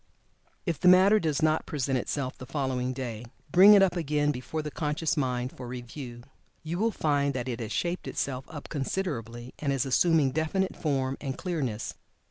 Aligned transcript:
If 0.65 0.79
the 0.79 0.87
matter 0.87 1.19
does 1.19 1.43
not 1.43 1.67
present 1.67 1.95
itself 1.99 2.35
the 2.35 2.47
following 2.47 2.91
day, 2.91 3.23
bring 3.51 3.75
it 3.75 3.83
up 3.83 3.95
again 3.95 4.31
before 4.31 4.63
the 4.63 4.71
conscious 4.71 5.15
mind 5.15 5.51
for 5.55 5.67
review. 5.67 6.23
You 6.63 6.79
will 6.79 6.89
find 6.89 7.35
that 7.35 7.47
it 7.47 7.59
has 7.59 7.71
shaped 7.71 8.07
itself 8.07 8.45
up 8.49 8.67
considerably, 8.67 9.53
and 9.59 9.71
is 9.71 9.85
assuming 9.85 10.31
definite 10.31 10.75
form 10.75 11.17
and 11.21 11.37
clearness. 11.37 11.93